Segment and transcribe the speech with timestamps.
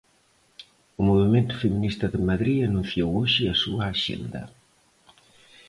[0.99, 4.41] O Movemento Feminista de Madrid anunciou hoxe a súa axenda...